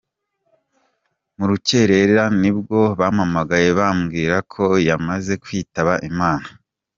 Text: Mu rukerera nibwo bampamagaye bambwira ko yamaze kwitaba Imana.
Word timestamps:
Mu 1.37 1.45
rukerera 1.49 2.23
nibwo 2.41 2.79
bampamagaye 2.99 3.69
bambwira 3.79 4.35
ko 4.53 4.63
yamaze 4.87 5.33
kwitaba 5.43 5.93
Imana. 6.11 6.47